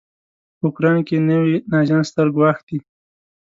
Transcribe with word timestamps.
په 0.59 0.63
اوکراین 0.67 1.01
کې 1.07 1.17
نوي 1.29 1.55
نازیان 1.71 2.03
ستر 2.09 2.27
ګواښ 2.35 2.57
دی. 2.67 2.77